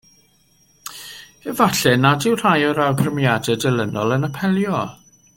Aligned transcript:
Efallai 1.51 1.91
nad 2.05 2.25
yw 2.29 2.39
rhai 2.41 2.55
o'r 2.69 2.81
awgrymiadau 2.85 3.59
dilynol 3.65 4.15
yn 4.17 4.29
apelio. 4.29 4.81